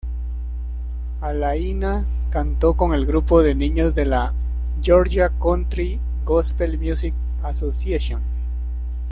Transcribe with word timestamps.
Alaina 1.21 2.03
cantó 2.31 2.73
con 2.73 2.95
el 2.95 3.05
grupo 3.05 3.43
de 3.43 3.53
niños 3.53 3.93
de 3.93 4.07
la 4.07 4.33
"Georgia 4.81 5.29
Country 5.39 5.99
Gospel 6.25 6.79
Music 6.79 7.13
Association". 7.43 8.23